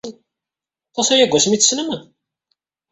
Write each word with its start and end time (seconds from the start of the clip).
Aṭas 0.89 1.07
aya 1.09 1.25
seg 1.27 1.33
wasmi 1.33 1.55
ay 1.55 1.59
t-tessnem? 1.59 1.89